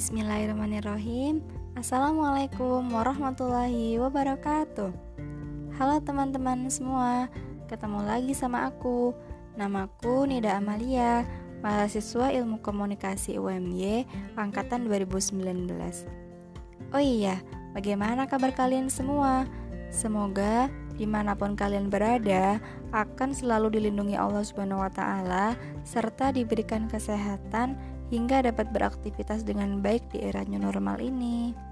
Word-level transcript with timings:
Bismillahirrahmanirrahim. 0.00 1.44
Assalamualaikum 1.76 2.88
warahmatullahi 2.88 4.00
wabarakatuh. 4.00 4.96
Halo 5.76 6.00
teman-teman 6.00 6.72
semua 6.72 7.28
Ketemu 7.68 8.08
lagi 8.08 8.32
sama 8.32 8.64
aku. 8.64 9.12
Namaku 9.60 10.24
Nida 10.24 10.56
Amalia 10.56 11.28
Mahasiswa 11.60 12.32
Ilmu 12.32 12.64
Komunikasi 12.64 13.36
UMY 13.36 14.08
Angkatan 14.40 14.88
2019 14.88 15.68
Oh 16.96 17.02
iya, 17.04 17.36
bagaimana 17.76 18.24
kabar 18.24 18.56
kalian 18.56 18.88
semua? 18.88 19.44
Semoga 19.92 20.72
di 20.96 21.04
mana 21.04 21.36
pun 21.36 21.52
kalian 21.52 21.92
berada 21.92 22.56
akan 22.96 23.36
selalu 23.36 23.76
dilindungi 23.76 24.16
Allah 24.16 24.48
Subhanahu 24.48 24.80
Wa 24.80 24.92
Taala 24.96 25.60
serta 25.84 26.32
diberikan 26.32 26.88
kesehatan 26.88 27.99
hingga 28.10 28.42
dapat 28.50 28.74
beraktivitas 28.74 29.46
dengan 29.46 29.78
baik 29.78 30.10
di 30.10 30.18
era 30.26 30.42
new 30.42 30.58
normal 30.58 30.98
ini. 30.98 31.70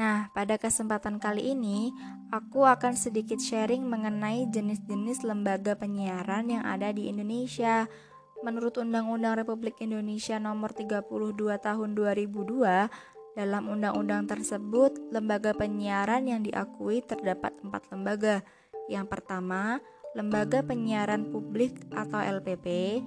Nah, 0.00 0.32
pada 0.32 0.56
kesempatan 0.56 1.20
kali 1.20 1.52
ini, 1.52 1.92
aku 2.32 2.64
akan 2.64 2.96
sedikit 2.96 3.36
sharing 3.36 3.84
mengenai 3.84 4.48
jenis-jenis 4.48 5.28
lembaga 5.28 5.76
penyiaran 5.76 6.48
yang 6.48 6.64
ada 6.64 6.88
di 6.88 7.12
Indonesia. 7.12 7.84
Menurut 8.40 8.80
Undang-Undang 8.80 9.44
Republik 9.44 9.76
Indonesia 9.84 10.40
Nomor 10.40 10.72
32 10.72 11.04
Tahun 11.60 11.90
2002, 11.92 12.88
dalam 13.40 13.72
undang-undang 13.72 14.28
tersebut, 14.28 14.92
lembaga 15.08 15.56
penyiaran 15.56 16.28
yang 16.28 16.44
diakui 16.44 17.00
terdapat 17.00 17.56
empat 17.64 17.88
lembaga. 17.88 18.44
Yang 18.92 19.06
pertama, 19.08 19.80
Lembaga 20.12 20.60
Penyiaran 20.60 21.32
Publik 21.32 21.88
atau 21.94 22.20
LPP. 22.20 22.98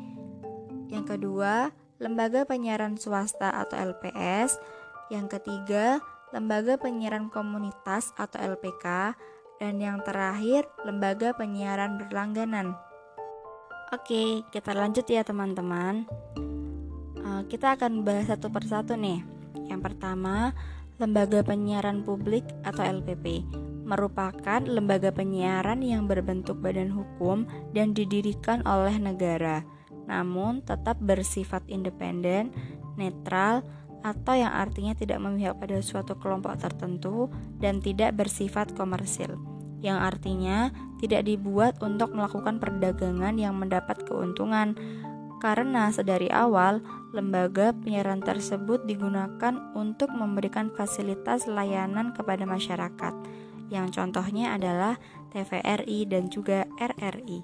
Yang 0.90 1.06
kedua, 1.06 1.70
Lembaga 2.02 2.50
Penyiaran 2.50 2.98
Swasta 2.98 3.54
atau 3.54 3.78
LPS. 3.78 4.58
Yang 5.14 5.38
ketiga, 5.38 6.02
Lembaga 6.34 6.82
Penyiaran 6.82 7.30
Komunitas 7.30 8.10
atau 8.18 8.42
LPK, 8.42 9.14
dan 9.62 9.78
yang 9.78 10.02
terakhir 10.02 10.66
Lembaga 10.82 11.36
Penyiaran 11.38 12.02
Berlangganan. 12.02 12.74
Oke, 13.94 14.42
kita 14.50 14.74
lanjut 14.74 15.06
ya 15.06 15.22
teman-teman. 15.22 16.10
Uh, 17.22 17.46
kita 17.46 17.78
akan 17.78 18.02
bahas 18.02 18.32
satu 18.32 18.50
persatu 18.50 18.98
nih. 18.98 19.33
Yang 19.70 19.82
pertama, 19.92 20.54
Lembaga 21.02 21.42
Penyiaran 21.42 22.06
Publik 22.06 22.46
atau 22.62 22.86
LPP 22.86 23.42
merupakan 23.84 24.64
lembaga 24.64 25.12
penyiaran 25.12 25.84
yang 25.84 26.08
berbentuk 26.08 26.56
badan 26.64 26.88
hukum 26.88 27.44
dan 27.76 27.92
didirikan 27.92 28.64
oleh 28.64 28.96
negara, 28.96 29.68
namun 30.08 30.64
tetap 30.64 30.98
bersifat 31.04 31.66
independen, 31.68 32.56
netral, 32.96 33.66
atau 34.04 34.36
yang 34.36 34.52
artinya 34.52 34.96
tidak 34.96 35.20
memihak 35.20 35.56
pada 35.60 35.80
suatu 35.80 36.16
kelompok 36.20 36.60
tertentu 36.60 37.32
dan 37.60 37.80
tidak 37.80 38.16
bersifat 38.16 38.72
komersil, 38.76 39.40
yang 39.80 40.00
artinya 40.00 40.72
tidak 41.00 41.28
dibuat 41.28 41.80
untuk 41.84 42.12
melakukan 42.16 42.60
perdagangan 42.60 43.36
yang 43.36 43.56
mendapat 43.56 44.04
keuntungan. 44.08 44.76
Karena 45.44 45.92
sedari 45.92 46.32
awal, 46.32 46.80
lembaga 47.12 47.76
penyiaran 47.76 48.24
tersebut 48.24 48.88
digunakan 48.88 49.76
untuk 49.76 50.08
memberikan 50.16 50.72
fasilitas 50.72 51.52
layanan 51.52 52.16
kepada 52.16 52.48
masyarakat, 52.48 53.12
yang 53.68 53.92
contohnya 53.92 54.56
adalah 54.56 54.96
TVRI 55.36 56.08
dan 56.08 56.32
juga 56.32 56.64
RRI. 56.80 57.44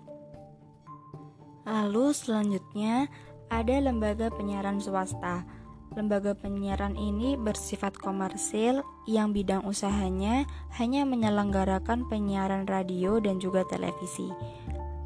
Lalu 1.68 2.16
selanjutnya 2.16 3.12
ada 3.52 3.76
lembaga 3.84 4.32
penyiaran 4.32 4.80
swasta 4.80 5.44
Lembaga 5.98 6.38
penyiaran 6.38 6.94
ini 6.94 7.34
bersifat 7.34 7.98
komersil 7.98 8.86
yang 9.10 9.34
bidang 9.34 9.66
usahanya 9.66 10.46
hanya 10.78 11.02
menyelenggarakan 11.02 12.06
penyiaran 12.06 12.70
radio 12.70 13.18
dan 13.18 13.42
juga 13.42 13.66
televisi. 13.66 14.30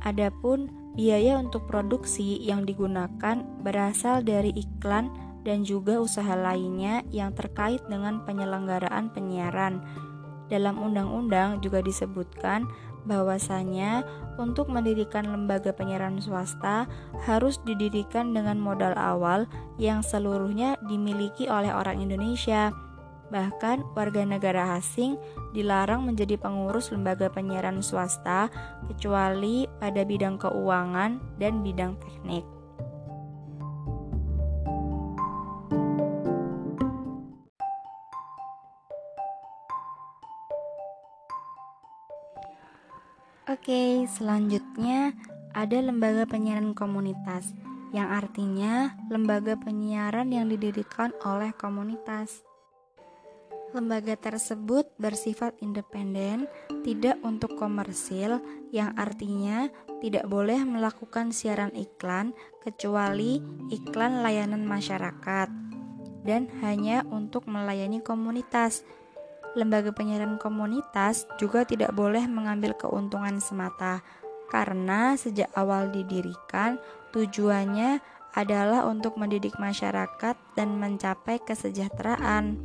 Adapun 0.03 0.67
biaya 0.93 1.39
untuk 1.39 1.65
produksi 1.65 2.37
yang 2.43 2.67
digunakan 2.67 3.41
berasal 3.63 4.21
dari 4.21 4.51
iklan 4.51 5.09
dan 5.43 5.63
juga 5.63 5.99
usaha 5.99 6.35
lainnya 6.35 7.03
yang 7.11 7.31
terkait 7.35 7.83
dengan 7.87 8.23
penyelenggaraan 8.23 9.11
penyiaran. 9.11 9.83
Dalam 10.51 10.79
undang-undang 10.79 11.63
juga 11.63 11.79
disebutkan 11.79 12.67
bahwasanya 13.03 14.03
untuk 14.39 14.71
mendirikan 14.71 15.27
lembaga 15.27 15.75
penyiaran 15.75 16.19
swasta 16.23 16.87
harus 17.27 17.59
didirikan 17.67 18.31
dengan 18.31 18.59
modal 18.59 18.95
awal 18.95 19.47
yang 19.75 19.99
seluruhnya 19.99 20.79
dimiliki 20.87 21.51
oleh 21.51 21.71
orang 21.71 21.99
Indonesia. 21.99 22.71
Bahkan 23.33 23.97
warga 23.97 24.21
negara 24.21 24.77
asing 24.77 25.17
dilarang 25.57 26.05
menjadi 26.05 26.37
pengurus 26.37 26.93
lembaga 26.93 27.33
penyiaran 27.33 27.81
swasta 27.81 28.53
kecuali 28.85 29.65
pada 29.81 30.05
bidang 30.05 30.37
keuangan 30.37 31.17
dan 31.41 31.65
bidang 31.65 31.97
teknik. 31.97 32.45
Oke, 43.49 44.05
selanjutnya 44.13 45.17
ada 45.57 45.81
lembaga 45.81 46.29
penyiaran 46.29 46.77
komunitas, 46.77 47.57
yang 47.97 48.13
artinya 48.13 48.93
lembaga 49.09 49.57
penyiaran 49.57 50.29
yang 50.29 50.53
didirikan 50.53 51.09
oleh 51.25 51.49
komunitas. 51.57 52.52
Lembaga 53.73 54.13
tersebut 54.13 54.85
bersifat 55.01 55.57
independen, 55.57 56.45
tidak 56.85 57.17
untuk 57.25 57.57
komersil, 57.57 58.37
yang 58.69 58.93
artinya 58.93 59.65
tidak 59.97 60.29
boleh 60.29 60.61
melakukan 60.61 61.33
siaran 61.33 61.73
iklan 61.73 62.37
kecuali 62.61 63.41
iklan 63.73 64.21
layanan 64.21 64.61
masyarakat, 64.69 65.49
dan 66.21 66.53
hanya 66.61 67.01
untuk 67.09 67.49
melayani 67.49 67.97
komunitas 68.05 68.85
lembaga 69.53 69.93
penyiaran 69.93 70.41
komunitas 70.41 71.29
juga 71.37 71.65
tidak 71.65 71.93
boleh 71.93 72.25
mengambil 72.25 72.73
keuntungan 72.77 73.37
semata, 73.37 74.01
karena 74.49 75.17
sejak 75.17 75.49
awal 75.57 75.89
didirikan 75.89 76.77
tujuannya 77.13 78.01
adalah 78.33 78.89
untuk 78.89 79.17
mendidik 79.17 79.57
masyarakat 79.61 80.37
dan 80.57 80.69
mencapai 80.81 81.37
kesejahteraan. 81.41 82.57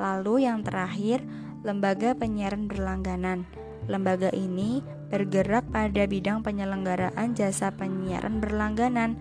Lalu, 0.00 0.48
yang 0.48 0.64
terakhir, 0.64 1.20
lembaga 1.62 2.14
penyiaran 2.16 2.66
berlangganan. 2.66 3.44
Lembaga 3.90 4.30
ini 4.30 4.82
bergerak 5.10 5.66
pada 5.74 6.06
bidang 6.06 6.40
penyelenggaraan 6.46 7.34
jasa 7.34 7.74
penyiaran 7.74 8.38
berlangganan. 8.38 9.18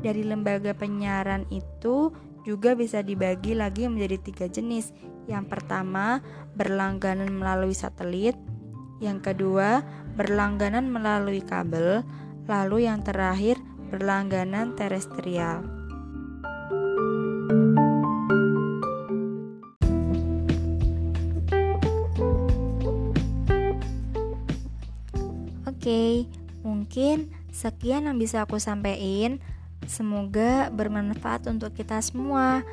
Dari 0.00 0.22
lembaga 0.22 0.72
penyiaran 0.76 1.48
itu 1.50 2.14
juga 2.46 2.76
bisa 2.76 3.00
dibagi 3.00 3.56
lagi 3.56 3.88
menjadi 3.90 4.16
tiga 4.20 4.46
jenis. 4.46 4.92
Yang 5.26 5.56
pertama, 5.56 6.20
berlangganan 6.54 7.32
melalui 7.32 7.74
satelit. 7.74 8.36
Yang 9.02 9.32
kedua, 9.32 9.82
berlangganan 10.14 10.86
melalui 10.86 11.42
kabel. 11.42 12.04
Lalu 12.46 12.86
yang 12.86 13.00
terakhir, 13.02 13.56
berlangganan 13.90 14.76
terestrial. 14.76 15.73
Oke, 25.84 26.24
mungkin 26.64 27.28
sekian 27.52 28.08
yang 28.08 28.16
bisa 28.16 28.40
aku 28.40 28.56
sampaikan. 28.56 29.36
Semoga 29.84 30.72
bermanfaat 30.72 31.44
untuk 31.44 31.76
kita 31.76 32.00
semua. 32.00 32.64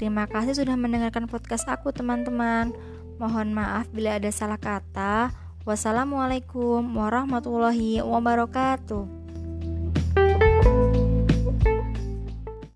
Terima 0.00 0.24
kasih 0.24 0.56
sudah 0.56 0.72
mendengarkan 0.72 1.28
podcast 1.28 1.68
aku, 1.68 1.92
teman-teman. 1.92 2.72
Mohon 3.20 3.52
maaf 3.52 3.92
bila 3.92 4.16
ada 4.16 4.32
salah 4.32 4.56
kata. 4.56 5.28
Wassalamualaikum 5.68 6.88
warahmatullahi 6.96 8.00
wabarakatuh. 8.00 9.13